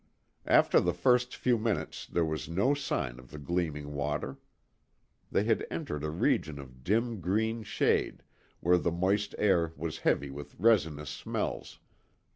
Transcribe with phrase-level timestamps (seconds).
[0.47, 4.39] After the first few minutes, there was no sign of the gleaming water.
[5.31, 8.23] They had entered a region of dim green shade,
[8.61, 11.77] where the moist air was heavy with resinous smells.